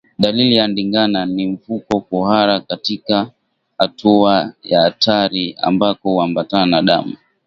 Dalili 0.19 0.55
ya 0.55 0.67
ndigana 0.67 1.25
ni 1.25 1.47
mfugo 1.47 1.99
kuhara 2.01 2.59
katika 2.59 3.31
hatua 3.77 4.53
ya 4.63 4.81
hatari 4.81 5.55
ambako 5.61 6.09
huambatana 6.09 6.65
na 6.65 6.81
damu 6.81 7.15